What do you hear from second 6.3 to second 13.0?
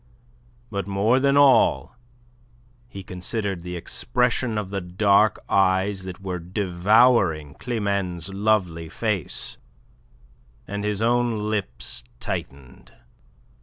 devouring Climene's lovely face, and his own lips tightened.